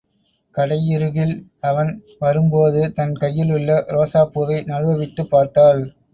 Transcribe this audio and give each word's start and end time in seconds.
கடையிருகில் 0.55 1.33
அவன் 1.61 1.91
வரும்போது 2.19 2.91
தன் 2.93 3.13
கையிலுள்ள 3.15 3.85
ரோஜாப் 3.89 4.33
பூவை 4.33 4.59
நழுவவிட்டுப் 4.63 5.31
பார்த்தாள். 5.31 5.81